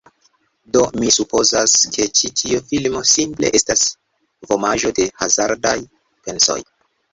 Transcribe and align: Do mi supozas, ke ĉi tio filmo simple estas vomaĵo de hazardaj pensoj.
Do 0.77 0.85
mi 1.01 1.11
supozas, 1.17 1.75
ke 1.97 2.07
ĉi 2.21 2.31
tio 2.41 2.63
filmo 2.71 3.03
simple 3.11 3.53
estas 3.61 3.85
vomaĵo 4.55 4.93
de 5.03 5.09
hazardaj 5.23 5.79
pensoj. 5.95 6.61